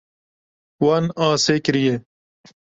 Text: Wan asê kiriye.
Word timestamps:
Wan 0.83 1.05
asê 1.27 1.55
kiriye. 1.65 1.95